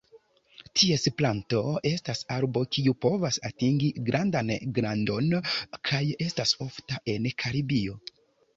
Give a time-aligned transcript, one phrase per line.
[0.79, 5.31] Ties planto estas arbo kiu povas atingi grandan grandon,
[5.91, 8.03] kaj estas ofta en Karibio.